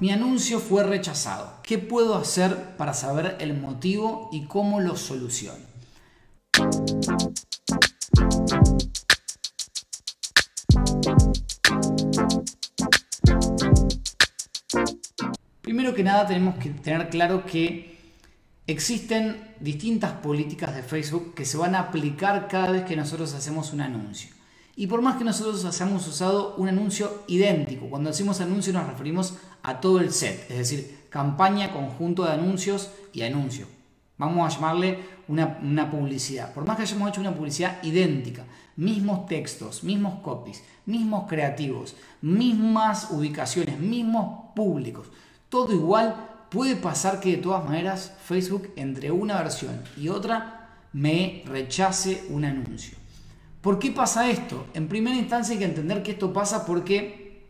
Mi 0.00 0.10
anuncio 0.10 0.60
fue 0.60 0.82
rechazado. 0.82 1.58
¿Qué 1.62 1.76
puedo 1.76 2.14
hacer 2.14 2.74
para 2.78 2.94
saber 2.94 3.36
el 3.38 3.52
motivo 3.52 4.30
y 4.32 4.46
cómo 4.46 4.80
lo 4.80 4.96
soluciono? 4.96 5.62
Primero 15.60 15.94
que 15.94 16.02
nada 16.02 16.26
tenemos 16.26 16.56
que 16.56 16.70
tener 16.70 17.10
claro 17.10 17.44
que 17.44 17.98
existen 18.66 19.54
distintas 19.60 20.12
políticas 20.12 20.74
de 20.74 20.82
Facebook 20.82 21.34
que 21.34 21.44
se 21.44 21.58
van 21.58 21.74
a 21.74 21.80
aplicar 21.80 22.48
cada 22.48 22.70
vez 22.70 22.84
que 22.84 22.96
nosotros 22.96 23.34
hacemos 23.34 23.74
un 23.74 23.82
anuncio. 23.82 24.39
Y 24.80 24.86
por 24.86 25.02
más 25.02 25.18
que 25.18 25.24
nosotros 25.24 25.62
hayamos 25.66 26.08
usado 26.08 26.54
un 26.56 26.66
anuncio 26.66 27.24
idéntico, 27.26 27.90
cuando 27.90 28.08
decimos 28.08 28.40
anuncio 28.40 28.72
nos 28.72 28.86
referimos 28.86 29.34
a 29.62 29.78
todo 29.78 30.00
el 30.00 30.10
set, 30.10 30.50
es 30.50 30.56
decir, 30.56 31.00
campaña, 31.10 31.70
conjunto 31.70 32.24
de 32.24 32.32
anuncios 32.32 32.90
y 33.12 33.20
anuncio. 33.20 33.66
Vamos 34.16 34.46
a 34.46 34.56
llamarle 34.56 34.98
una, 35.28 35.58
una, 35.62 35.90
publicidad. 35.90 36.54
Por 36.54 36.66
más 36.66 36.78
que 36.78 36.84
hayamos 36.84 37.10
hecho 37.10 37.20
una 37.20 37.34
publicidad 37.34 37.82
idéntica, 37.82 38.46
mismos 38.76 39.26
textos, 39.26 39.84
mismos 39.84 40.20
copies, 40.20 40.64
mismos 40.86 41.28
creativos, 41.28 41.94
mismas 42.22 43.08
ubicaciones, 43.10 43.78
mismos 43.78 44.54
públicos, 44.56 45.08
todo 45.50 45.74
igual, 45.74 46.46
puede 46.48 46.76
pasar 46.76 47.20
que 47.20 47.32
de 47.32 47.42
todas 47.42 47.66
maneras 47.66 48.14
Facebook 48.24 48.72
entre 48.76 49.10
una 49.10 49.42
versión 49.42 49.82
y 49.98 50.08
otra 50.08 50.70
me 50.94 51.42
rechace 51.44 52.24
un 52.30 52.46
anuncio. 52.46 52.99
¿Por 53.60 53.78
qué 53.78 53.90
pasa 53.90 54.30
esto? 54.30 54.66
En 54.74 54.88
primera 54.88 55.16
instancia 55.16 55.52
hay 55.52 55.58
que 55.58 55.66
entender 55.66 56.02
que 56.02 56.12
esto 56.12 56.32
pasa 56.32 56.64
porque 56.64 57.44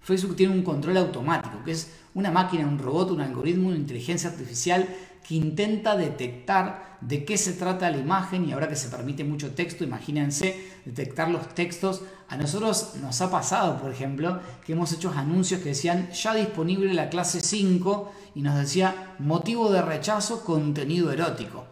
Facebook 0.00 0.36
tiene 0.36 0.54
un 0.54 0.62
control 0.62 0.96
automático, 0.96 1.62
que 1.64 1.72
es 1.72 1.90
una 2.14 2.30
máquina, 2.30 2.66
un 2.66 2.78
robot, 2.78 3.10
un 3.10 3.20
algoritmo, 3.20 3.68
una 3.68 3.76
inteligencia 3.76 4.30
artificial 4.30 4.88
que 5.26 5.34
intenta 5.34 5.96
detectar 5.96 6.96
de 7.00 7.24
qué 7.24 7.36
se 7.36 7.52
trata 7.52 7.90
la 7.90 7.98
imagen 7.98 8.48
y 8.48 8.52
ahora 8.52 8.68
que 8.68 8.76
se 8.76 8.88
permite 8.88 9.24
mucho 9.24 9.52
texto, 9.52 9.84
imagínense 9.84 10.58
detectar 10.84 11.28
los 11.28 11.54
textos. 11.54 12.02
A 12.28 12.36
nosotros 12.36 12.94
nos 13.02 13.20
ha 13.20 13.30
pasado, 13.30 13.78
por 13.78 13.90
ejemplo, 13.90 14.40
que 14.64 14.72
hemos 14.72 14.92
hecho 14.92 15.12
anuncios 15.14 15.60
que 15.60 15.70
decían 15.70 16.10
ya 16.12 16.34
disponible 16.34 16.94
la 16.94 17.10
clase 17.10 17.40
5 17.40 18.12
y 18.36 18.42
nos 18.42 18.56
decía 18.56 19.14
motivo 19.18 19.70
de 19.70 19.82
rechazo, 19.82 20.44
contenido 20.44 21.12
erótico. 21.12 21.66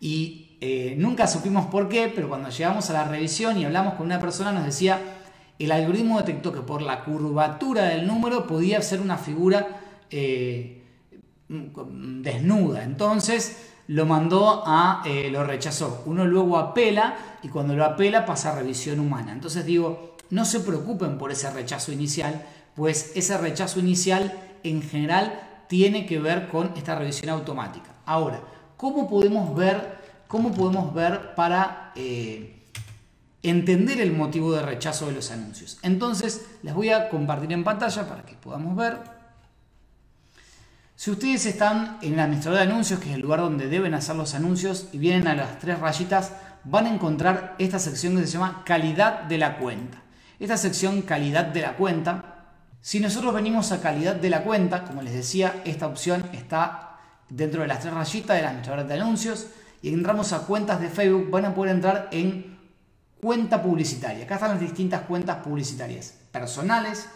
Y 0.00 0.45
eh, 0.60 0.94
nunca 0.98 1.26
supimos 1.26 1.66
por 1.66 1.88
qué, 1.88 2.10
pero 2.14 2.28
cuando 2.28 2.48
llegamos 2.48 2.88
a 2.90 2.92
la 2.92 3.04
revisión 3.04 3.58
y 3.58 3.64
hablamos 3.64 3.94
con 3.94 4.06
una 4.06 4.18
persona 4.18 4.52
nos 4.52 4.64
decía, 4.64 5.00
el 5.58 5.72
algoritmo 5.72 6.18
detectó 6.18 6.52
que 6.52 6.60
por 6.60 6.82
la 6.82 7.04
curvatura 7.04 7.84
del 7.84 8.06
número 8.06 8.46
podía 8.46 8.80
ser 8.82 9.00
una 9.00 9.16
figura 9.18 9.80
eh, 10.10 10.82
desnuda. 11.48 12.84
Entonces 12.84 13.70
lo 13.88 14.04
mandó 14.04 14.64
a, 14.66 15.02
eh, 15.06 15.30
lo 15.30 15.44
rechazó. 15.44 16.02
Uno 16.06 16.24
luego 16.24 16.58
apela 16.58 17.16
y 17.42 17.48
cuando 17.48 17.74
lo 17.74 17.84
apela 17.84 18.26
pasa 18.26 18.52
a 18.52 18.56
revisión 18.56 19.00
humana. 19.00 19.32
Entonces 19.32 19.64
digo, 19.64 20.16
no 20.30 20.44
se 20.44 20.60
preocupen 20.60 21.18
por 21.18 21.30
ese 21.30 21.50
rechazo 21.50 21.92
inicial, 21.92 22.44
pues 22.74 23.12
ese 23.14 23.38
rechazo 23.38 23.78
inicial 23.80 24.32
en 24.62 24.82
general 24.82 25.40
tiene 25.68 26.06
que 26.06 26.18
ver 26.18 26.48
con 26.48 26.72
esta 26.76 26.96
revisión 26.96 27.30
automática. 27.30 27.90
Ahora, 28.04 28.40
¿cómo 28.76 29.08
podemos 29.08 29.54
ver, 29.56 29.98
cómo 30.28 30.52
podemos 30.52 30.92
ver 30.94 31.34
para 31.34 31.92
eh, 31.94 32.62
entender 33.42 34.00
el 34.00 34.12
motivo 34.12 34.52
de 34.52 34.62
rechazo 34.62 35.06
de 35.06 35.12
los 35.12 35.30
anuncios? 35.30 35.78
Entonces, 35.82 36.46
les 36.62 36.74
voy 36.74 36.90
a 36.90 37.08
compartir 37.08 37.52
en 37.52 37.64
pantalla 37.64 38.08
para 38.08 38.22
que 38.22 38.34
podamos 38.34 38.76
ver. 38.76 38.98
Si 40.96 41.10
ustedes 41.10 41.44
están 41.44 41.98
en 42.00 42.14
el 42.14 42.20
administrador 42.20 42.58
de 42.58 42.72
anuncios, 42.72 43.00
que 43.00 43.10
es 43.10 43.14
el 43.16 43.20
lugar 43.20 43.40
donde 43.40 43.68
deben 43.68 43.92
hacer 43.92 44.16
los 44.16 44.34
anuncios, 44.34 44.88
y 44.92 44.98
vienen 44.98 45.28
a 45.28 45.34
las 45.34 45.58
tres 45.58 45.78
rayitas, 45.78 46.32
van 46.64 46.86
a 46.86 46.94
encontrar 46.94 47.54
esta 47.58 47.78
sección 47.78 48.16
que 48.16 48.26
se 48.26 48.32
llama 48.32 48.62
calidad 48.64 49.24
de 49.24 49.38
la 49.38 49.58
cuenta. 49.58 50.02
Esta 50.38 50.56
sección 50.56 51.02
calidad 51.02 51.44
de 51.44 51.60
la 51.60 51.76
cuenta, 51.76 52.36
si 52.80 53.00
nosotros 53.00 53.34
venimos 53.34 53.72
a 53.72 53.80
calidad 53.80 54.16
de 54.16 54.30
la 54.30 54.42
cuenta, 54.42 54.84
como 54.84 55.02
les 55.02 55.12
decía, 55.12 55.62
esta 55.64 55.86
opción 55.86 56.24
está 56.32 56.98
dentro 57.28 57.62
de 57.62 57.68
las 57.68 57.80
tres 57.80 57.92
rayitas 57.92 58.36
del 58.36 58.46
administrador 58.46 58.86
de 58.86 58.94
anuncios, 58.94 59.46
y 59.82 59.92
entramos 59.92 60.32
a 60.32 60.40
cuentas 60.40 60.80
de 60.80 60.88
Facebook, 60.88 61.30
van 61.30 61.44
a 61.44 61.54
poder 61.54 61.74
entrar 61.74 62.08
en 62.12 62.56
cuenta 63.20 63.62
publicitaria. 63.62 64.24
Acá 64.24 64.34
están 64.34 64.50
las 64.50 64.60
distintas 64.60 65.02
cuentas 65.02 65.38
publicitarias, 65.38 66.14
personales, 66.32 67.08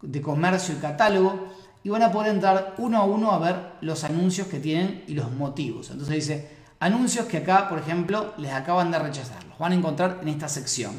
de 0.00 0.20
comercio 0.20 0.74
y 0.74 0.78
catálogo, 0.78 1.52
y 1.84 1.88
van 1.88 2.02
a 2.02 2.12
poder 2.12 2.34
entrar 2.34 2.74
uno 2.78 2.98
a 2.98 3.04
uno 3.04 3.32
a 3.32 3.38
ver 3.38 3.56
los 3.80 4.04
anuncios 4.04 4.46
que 4.46 4.60
tienen 4.60 5.04
y 5.06 5.14
los 5.14 5.32
motivos. 5.32 5.90
Entonces 5.90 6.14
dice, 6.14 6.50
anuncios 6.78 7.26
que 7.26 7.38
acá, 7.38 7.68
por 7.68 7.78
ejemplo, 7.78 8.34
les 8.38 8.52
acaban 8.52 8.90
de 8.90 8.98
rechazar. 8.98 9.44
Los 9.44 9.58
van 9.58 9.72
a 9.72 9.76
encontrar 9.76 10.18
en 10.22 10.28
esta 10.28 10.48
sección. 10.48 10.92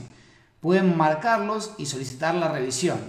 Pueden 0.59 0.97
marcarlos 0.97 1.73
y 1.77 1.85
solicitar 1.85 2.35
la 2.35 2.49
revisión. 2.49 2.99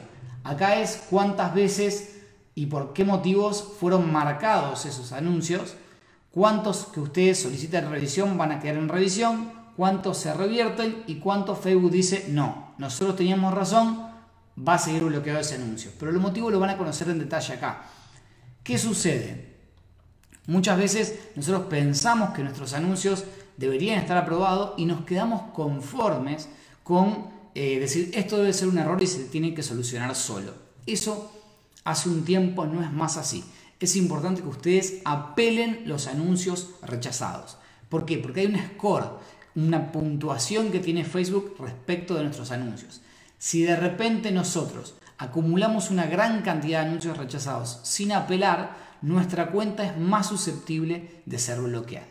Acá 0.44 0.80
es 0.80 1.04
cuántas 1.10 1.54
veces 1.54 2.20
y 2.54 2.66
por 2.66 2.92
qué 2.92 3.04
motivos 3.04 3.74
fueron 3.80 4.12
marcados 4.12 4.86
esos 4.86 5.12
anuncios, 5.12 5.74
cuántos 6.34 6.86
que 6.86 6.98
ustedes 6.98 7.40
solicitan 7.40 7.90
revisión 7.90 8.36
van 8.36 8.50
a 8.50 8.58
quedar 8.58 8.76
en 8.76 8.88
revisión, 8.88 9.52
cuántos 9.76 10.18
se 10.18 10.34
revierten 10.34 11.04
y 11.06 11.16
cuántos 11.16 11.60
Facebook 11.60 11.92
dice 11.92 12.26
no, 12.28 12.74
nosotros 12.76 13.14
teníamos 13.14 13.54
razón, 13.54 14.08
va 14.56 14.74
a 14.74 14.78
seguir 14.78 15.04
bloqueado 15.04 15.38
ese 15.38 15.54
anuncio. 15.54 15.92
Pero 15.98 16.10
el 16.10 16.18
motivo 16.18 16.50
lo 16.50 16.58
van 16.58 16.70
a 16.70 16.76
conocer 16.76 17.08
en 17.08 17.20
detalle 17.20 17.54
acá. 17.54 17.84
¿Qué 18.64 18.78
sucede? 18.78 19.54
Muchas 20.46 20.76
veces 20.76 21.18
nosotros 21.36 21.66
pensamos 21.68 22.30
que 22.30 22.42
nuestros 22.42 22.72
anuncios 22.74 23.24
deberían 23.56 24.00
estar 24.00 24.16
aprobados 24.16 24.74
y 24.76 24.86
nos 24.86 25.04
quedamos 25.04 25.52
conformes 25.52 26.48
con 26.82 27.28
eh, 27.54 27.78
decir 27.78 28.10
esto 28.14 28.38
debe 28.38 28.52
ser 28.52 28.66
un 28.66 28.78
error 28.78 29.00
y 29.00 29.06
se 29.06 29.24
tiene 29.24 29.54
que 29.54 29.62
solucionar 29.62 30.14
solo. 30.16 30.52
Eso 30.84 31.32
hace 31.84 32.08
un 32.08 32.24
tiempo 32.24 32.66
no 32.66 32.82
es 32.82 32.92
más 32.92 33.16
así. 33.16 33.44
Es 33.84 33.96
importante 33.96 34.40
que 34.40 34.48
ustedes 34.48 35.02
apelen 35.04 35.82
los 35.84 36.06
anuncios 36.06 36.70
rechazados. 36.80 37.58
¿Por 37.90 38.06
qué? 38.06 38.16
Porque 38.16 38.40
hay 38.40 38.46
un 38.46 38.56
score, 38.56 39.18
una 39.56 39.92
puntuación 39.92 40.72
que 40.72 40.80
tiene 40.80 41.04
Facebook 41.04 41.56
respecto 41.58 42.14
de 42.14 42.22
nuestros 42.22 42.50
anuncios. 42.50 43.02
Si 43.36 43.62
de 43.62 43.76
repente 43.76 44.32
nosotros 44.32 44.94
acumulamos 45.18 45.90
una 45.90 46.06
gran 46.06 46.40
cantidad 46.40 46.80
de 46.80 46.86
anuncios 46.86 47.18
rechazados 47.18 47.80
sin 47.82 48.12
apelar, 48.12 48.74
nuestra 49.02 49.50
cuenta 49.50 49.84
es 49.84 49.98
más 49.98 50.28
susceptible 50.28 51.20
de 51.26 51.38
ser 51.38 51.60
bloqueada. 51.60 52.06